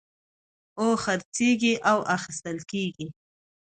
[0.79, 3.07] او خرڅېږي او اخيستل کېږي.